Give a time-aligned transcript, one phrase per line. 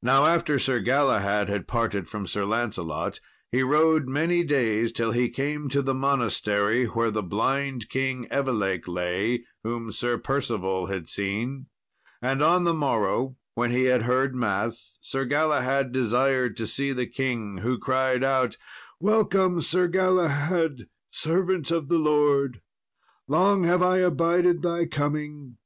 [0.00, 3.20] Now after Sir Galahad had parted from Sir Lancelot,
[3.52, 8.88] he rode many days, till he came to the monastery where the blind King Evelake
[8.88, 11.66] lay, whom Sir Percival had seen.
[12.22, 17.06] And on the morrow, when he had heard mass, Sir Galahad desired to see the
[17.06, 18.56] king, who cried out,
[18.98, 22.62] "Welcome, Sir Galahad, servant of the Lord!
[23.28, 25.58] long have I abided thy coming.